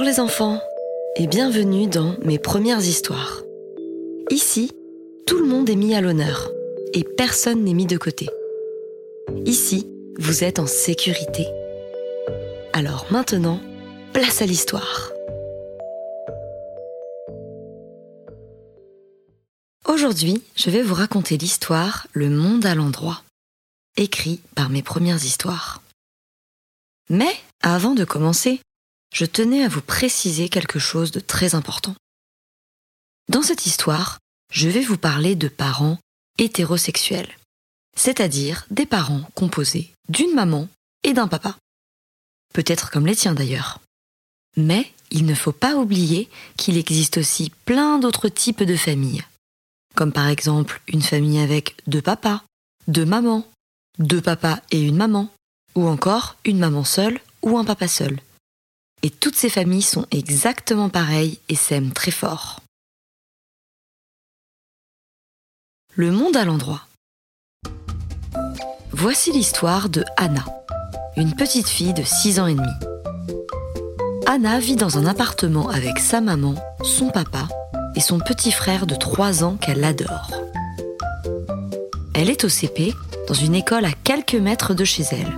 [0.00, 0.62] Bonjour les enfants
[1.16, 3.42] et bienvenue dans mes premières histoires.
[4.30, 4.72] Ici,
[5.26, 6.50] tout le monde est mis à l'honneur
[6.94, 8.26] et personne n'est mis de côté.
[9.44, 9.86] Ici,
[10.18, 11.46] vous êtes en sécurité.
[12.72, 13.60] Alors maintenant,
[14.14, 15.10] place à l'histoire.
[19.86, 23.22] Aujourd'hui, je vais vous raconter l'histoire Le monde à l'endroit,
[23.98, 25.82] écrit par mes premières histoires.
[27.10, 28.60] Mais avant de commencer,
[29.12, 31.94] je tenais à vous préciser quelque chose de très important.
[33.28, 34.18] Dans cette histoire,
[34.52, 35.98] je vais vous parler de parents
[36.38, 37.36] hétérosexuels,
[37.96, 40.68] c'est-à-dire des parents composés d'une maman
[41.04, 41.56] et d'un papa.
[42.54, 43.80] Peut-être comme les tiens d'ailleurs.
[44.56, 49.24] Mais il ne faut pas oublier qu'il existe aussi plein d'autres types de familles,
[49.94, 52.42] comme par exemple une famille avec deux papas,
[52.88, 53.46] deux mamans,
[53.98, 55.32] deux papas et une maman,
[55.74, 58.20] ou encore une maman seule ou un papa seul.
[59.02, 62.60] Et toutes ces familles sont exactement pareilles et s'aiment très fort.
[65.94, 66.86] Le monde à l'endroit.
[68.92, 70.44] Voici l'histoire de Anna,
[71.16, 72.72] une petite fille de 6 ans et demi.
[74.26, 76.54] Anna vit dans un appartement avec sa maman,
[76.84, 77.48] son papa
[77.96, 80.30] et son petit frère de 3 ans qu'elle adore.
[82.14, 82.92] Elle est au CP,
[83.26, 85.32] dans une école à quelques mètres de chez elle.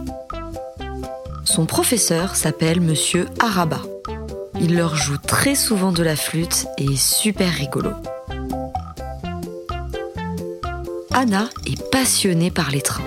[1.53, 3.83] Son professeur s'appelle Monsieur Araba.
[4.59, 7.91] Il leur joue très souvent de la flûte et est super rigolo.
[11.13, 13.05] Anna est passionnée par les trains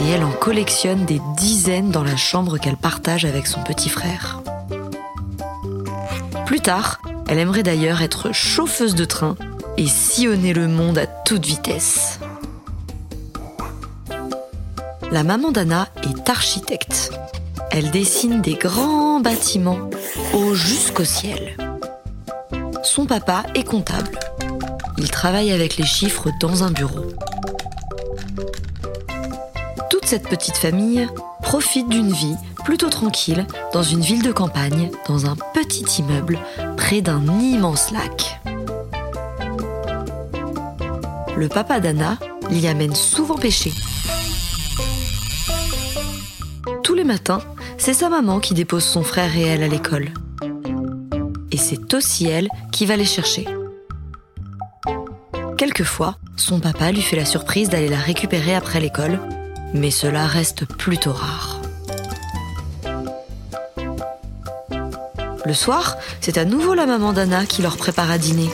[0.00, 4.42] et elle en collectionne des dizaines dans la chambre qu'elle partage avec son petit frère.
[6.44, 9.36] Plus tard, elle aimerait d'ailleurs être chauffeuse de train
[9.76, 12.18] et sillonner le monde à toute vitesse.
[15.12, 17.12] La maman d'Anna est architecte
[17.72, 19.88] elle dessine des grands bâtiments
[20.34, 21.56] haut jusqu'au ciel.
[22.82, 24.18] Son papa est comptable.
[24.98, 27.06] Il travaille avec les chiffres dans un bureau.
[29.88, 31.08] Toute cette petite famille
[31.40, 36.38] profite d'une vie plutôt tranquille dans une ville de campagne, dans un petit immeuble
[36.76, 38.38] près d'un immense lac.
[41.36, 42.18] Le papa d'Anna
[42.50, 43.72] l'y amène souvent pêcher.
[46.82, 47.40] Tous les matins,
[47.84, 50.10] c'est sa maman qui dépose son frère et elle à l'école.
[51.50, 53.44] Et c'est aussi elle qui va les chercher.
[55.58, 59.18] Quelquefois, son papa lui fait la surprise d'aller la récupérer après l'école,
[59.74, 61.60] mais cela reste plutôt rare.
[65.44, 68.48] Le soir, c'est à nouveau la maman d'Anna qui leur prépare à dîner,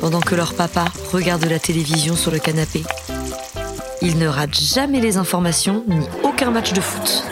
[0.00, 2.84] pendant que leur papa regarde la télévision sur le canapé.
[4.00, 7.24] Il ne rate jamais les informations ni aucun match de foot.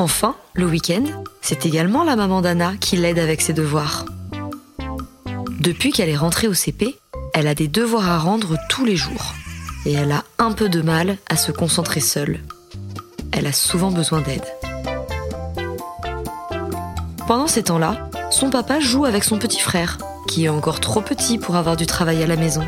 [0.00, 1.02] Enfin, le week-end,
[1.40, 4.04] c'est également la maman d'Anna qui l'aide avec ses devoirs.
[5.58, 6.96] Depuis qu'elle est rentrée au CP,
[7.34, 9.34] elle a des devoirs à rendre tous les jours.
[9.86, 12.38] Et elle a un peu de mal à se concentrer seule.
[13.32, 14.46] Elle a souvent besoin d'aide.
[17.26, 19.98] Pendant ces temps-là, son papa joue avec son petit frère,
[20.28, 22.62] qui est encore trop petit pour avoir du travail à la maison.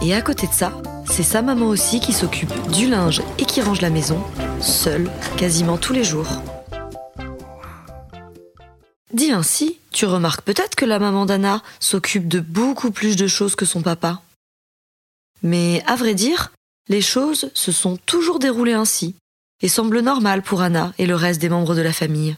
[0.00, 0.70] Et à côté de ça,
[1.10, 4.22] c'est sa maman aussi qui s'occupe du linge et qui range la maison,
[4.60, 6.28] seule, quasiment tous les jours.
[9.12, 13.56] Dit ainsi, tu remarques peut-être que la maman d'Anna s'occupe de beaucoup plus de choses
[13.56, 14.20] que son papa.
[15.42, 16.52] Mais à vrai dire,
[16.88, 19.14] les choses se sont toujours déroulées ainsi,
[19.62, 22.36] et semblent normales pour Anna et le reste des membres de la famille.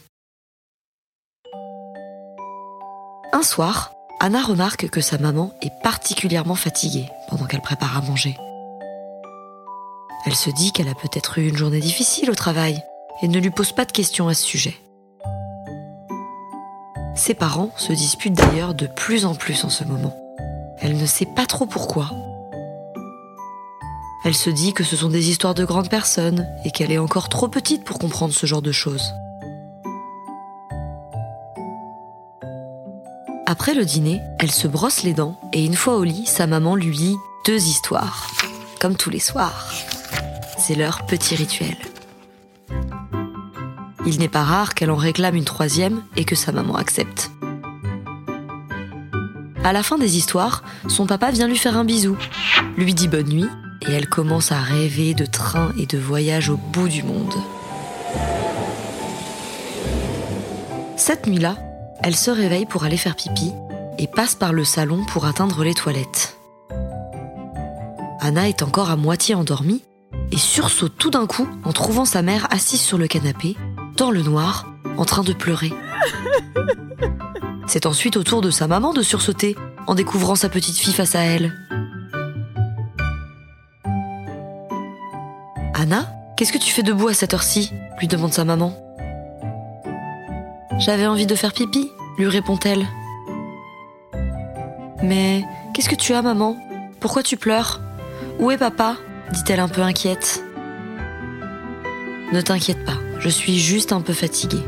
[3.32, 8.36] Un soir, Anna remarque que sa maman est particulièrement fatiguée pendant qu'elle prépare à manger.
[10.26, 12.82] Elle se dit qu'elle a peut-être eu une journée difficile au travail
[13.22, 14.76] et ne lui pose pas de questions à ce sujet.
[17.14, 20.16] Ses parents se disputent d'ailleurs de plus en plus en ce moment.
[20.80, 22.10] Elle ne sait pas trop pourquoi.
[24.24, 27.28] Elle se dit que ce sont des histoires de grandes personnes et qu'elle est encore
[27.28, 29.14] trop petite pour comprendre ce genre de choses.
[33.46, 36.76] Après le dîner, elle se brosse les dents et une fois au lit, sa maman
[36.76, 37.16] lui lit
[37.46, 38.30] deux histoires,
[38.78, 39.72] comme tous les soirs
[40.58, 41.76] c'est leur petit rituel.
[44.06, 47.30] Il n'est pas rare qu'elle en réclame une troisième et que sa maman accepte.
[49.64, 52.16] À la fin des histoires, son papa vient lui faire un bisou,
[52.76, 53.48] lui dit bonne nuit
[53.86, 57.34] et elle commence à rêver de trains et de voyages au bout du monde.
[60.96, 61.56] Cette nuit-là,
[62.02, 63.52] elle se réveille pour aller faire pipi
[63.98, 66.36] et passe par le salon pour atteindre les toilettes.
[68.20, 69.82] Anna est encore à moitié endormie
[70.30, 73.56] et sursaute tout d'un coup en trouvant sa mère assise sur le canapé,
[73.96, 74.66] dans le noir,
[74.96, 75.72] en train de pleurer.
[77.66, 81.14] C'est ensuite au tour de sa maman de sursauter en découvrant sa petite fille face
[81.14, 81.52] à elle.
[85.74, 87.72] Anna, qu'est-ce que tu fais debout à cette heure-ci?
[88.00, 88.76] lui demande sa maman.
[90.78, 92.86] J'avais envie de faire pipi, lui répond-elle.
[95.02, 96.56] Mais qu'est-ce que tu as, maman?
[97.00, 97.80] Pourquoi tu pleures?
[98.38, 98.96] Où est papa?
[99.32, 100.42] Dit-elle un peu inquiète.
[102.32, 104.64] Ne t'inquiète pas, je suis juste un peu fatiguée.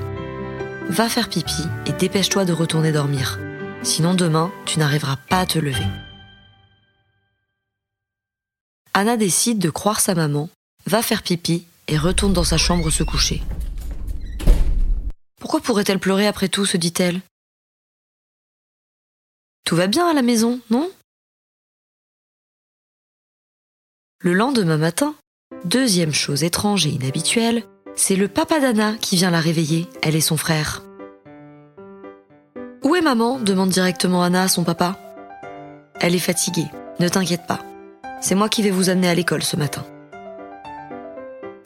[0.89, 3.39] Va faire pipi et dépêche-toi de retourner dormir.
[3.83, 5.87] Sinon demain, tu n'arriveras pas à te lever.
[8.93, 10.51] Anna décide de croire sa maman,
[10.87, 13.43] va faire pipi et retourne dans sa chambre se coucher.
[15.39, 17.21] Pourquoi pourrait-elle pleurer après tout se dit-elle?
[19.65, 20.91] Tout va bien à la maison, non?
[24.23, 25.15] Le lendemain matin,
[25.65, 27.63] deuxième chose étrange et inhabituelle,
[27.97, 30.83] c'est le papa d'Anna qui vient la réveiller, elle et son frère.
[32.85, 33.39] Où est maman?
[33.39, 34.99] demande directement Anna à son papa.
[36.01, 36.67] Elle est fatiguée,
[36.99, 37.61] ne t'inquiète pas.
[38.21, 39.87] C'est moi qui vais vous amener à l'école ce matin.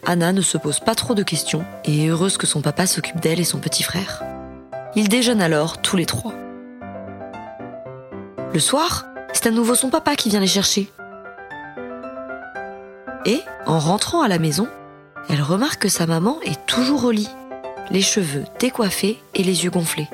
[0.06, 3.18] Anna ne se pose pas trop de questions et est heureuse que son papa s'occupe
[3.18, 4.22] d'elle et son petit frère.
[4.94, 6.34] Ils déjeunent alors tous les trois.
[8.52, 10.88] Le soir, c'est à nouveau son papa qui vient les chercher.
[13.26, 14.68] Et, en rentrant à la maison,
[15.28, 17.30] elle remarque que sa maman est toujours au lit,
[17.90, 20.08] les cheveux décoiffés et les yeux gonflés.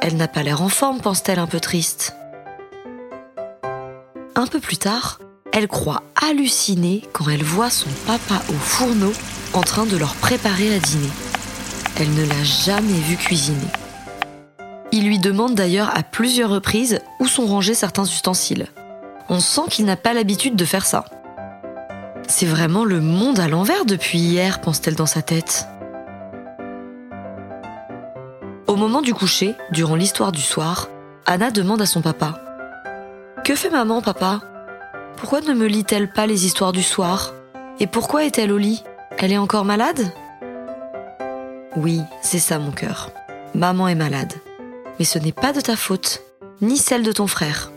[0.00, 2.14] Elle n'a pas l'air en forme, pense-t-elle un peu triste.
[4.34, 5.18] Un peu plus tard,
[5.52, 9.12] elle croit halluciner quand elle voit son papa au fourneau
[9.52, 11.10] en train de leur préparer à dîner.
[11.98, 13.58] Elle ne l'a jamais vu cuisiner.
[14.92, 18.68] Il lui demande d'ailleurs à plusieurs reprises où sont rangés certains ustensiles.
[19.28, 21.04] On sent qu'il n'a pas l'habitude de faire ça.
[22.30, 25.66] C'est vraiment le monde à l'envers depuis hier, pense-t-elle dans sa tête.
[28.68, 30.88] Au moment du coucher, durant l'histoire du soir,
[31.26, 32.40] Anna demande à son papa
[33.44, 34.42] Que fait maman, papa?
[35.16, 37.34] Pourquoi ne me lit-elle pas les histoires du soir?
[37.80, 38.84] Et pourquoi est-elle au lit?
[39.18, 40.12] Elle est encore malade?
[41.74, 43.10] Oui, c'est ça mon cœur.
[43.54, 44.34] Maman est malade.
[45.00, 46.22] Mais ce n'est pas de ta faute,
[46.60, 47.72] ni celle de ton frère.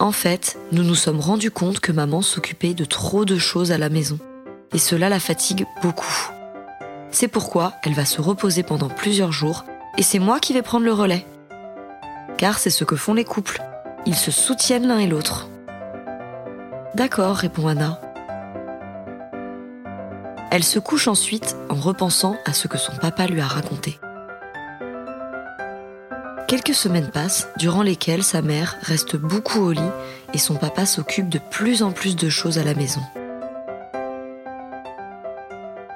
[0.00, 3.76] En fait, nous nous sommes rendus compte que maman s'occupait de trop de choses à
[3.76, 4.18] la maison.
[4.72, 6.30] Et cela la fatigue beaucoup.
[7.10, 9.66] C'est pourquoi elle va se reposer pendant plusieurs jours
[9.98, 11.26] et c'est moi qui vais prendre le relais.
[12.38, 13.60] Car c'est ce que font les couples.
[14.06, 15.48] Ils se soutiennent l'un et l'autre.
[16.94, 18.00] D'accord, répond Anna.
[20.50, 24.00] Elle se couche ensuite en repensant à ce que son papa lui a raconté.
[26.48, 29.80] Quelques semaines passent, durant lesquelles sa mère reste beaucoup au lit
[30.34, 33.00] et son papa s'occupe de plus en plus de choses à la maison.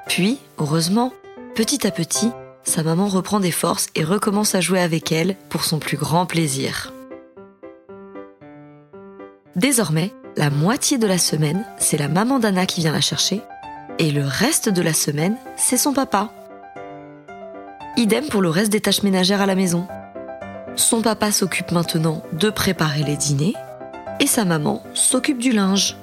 [0.07, 1.13] Puis, heureusement,
[1.55, 2.31] petit à petit,
[2.63, 6.27] sa maman reprend des forces et recommence à jouer avec elle pour son plus grand
[6.27, 6.93] plaisir.
[9.57, 13.41] Désormais, la moitié de la semaine, c'est la maman d'Anna qui vient la chercher,
[13.99, 16.31] et le reste de la semaine, c'est son papa.
[17.97, 19.87] Idem pour le reste des tâches ménagères à la maison.
[20.77, 23.55] Son papa s'occupe maintenant de préparer les dîners
[24.19, 25.97] et sa maman s'occupe du linge.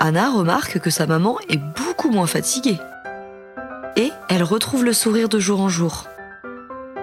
[0.00, 2.78] Anna remarque que sa maman est beaucoup moins fatiguée.
[3.94, 6.08] Et elle retrouve le sourire de jour en jour.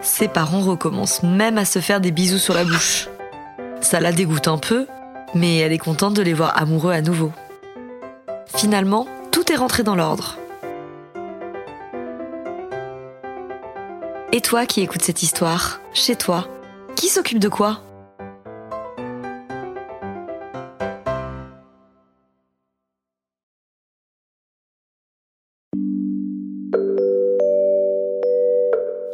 [0.01, 3.08] Ses parents recommencent même à se faire des bisous sur la bouche.
[3.79, 4.88] Ça la dégoûte un peu,
[5.36, 7.31] mais elle est contente de les voir amoureux à nouveau.
[8.48, 10.38] Finalement, tout est rentré dans l'ordre.
[14.31, 16.48] Et toi qui écoutes cette histoire, chez toi,
[16.95, 17.81] qui s'occupe de quoi?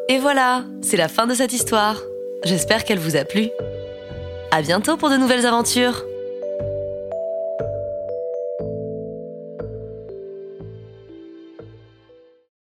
[0.10, 2.02] Et voilà, c'est la fin de cette histoire.
[2.44, 3.48] J'espère qu'elle vous a plu.
[4.52, 6.04] À bientôt pour de nouvelles aventures.